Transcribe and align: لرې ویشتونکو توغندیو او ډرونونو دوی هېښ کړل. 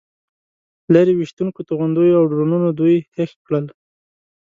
لرې 0.93 1.13
ویشتونکو 1.15 1.59
توغندیو 1.67 2.17
او 2.19 2.25
ډرونونو 2.31 2.67
دوی 2.79 2.95
هېښ 3.15 3.31
کړل. 3.45 3.65